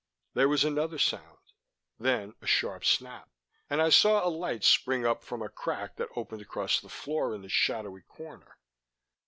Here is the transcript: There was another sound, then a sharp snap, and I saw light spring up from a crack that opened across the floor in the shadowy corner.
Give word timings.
There 0.33 0.49
was 0.49 0.63
another 0.63 0.97
sound, 0.97 1.51
then 1.99 2.33
a 2.41 2.47
sharp 2.47 2.83
snap, 2.85 3.29
and 3.69 3.79
I 3.79 3.89
saw 3.89 4.27
light 4.29 4.63
spring 4.63 5.05
up 5.05 5.23
from 5.23 5.43
a 5.43 5.47
crack 5.49 5.95
that 5.97 6.09
opened 6.15 6.41
across 6.41 6.79
the 6.79 6.89
floor 6.89 7.35
in 7.35 7.43
the 7.43 7.49
shadowy 7.49 8.01
corner. 8.01 8.57